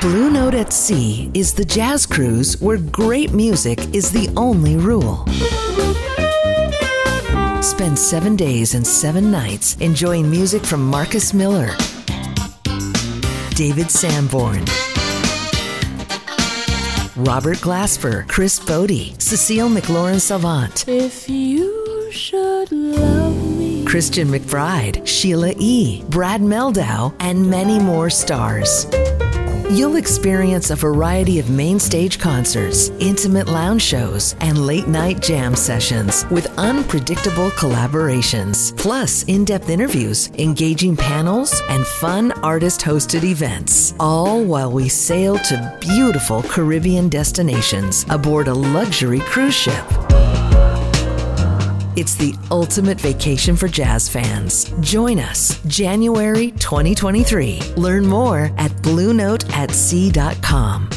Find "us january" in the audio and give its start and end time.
55.18-56.50